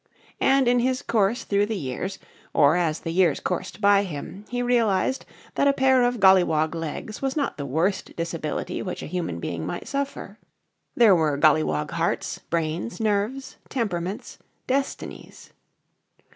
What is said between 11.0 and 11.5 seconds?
were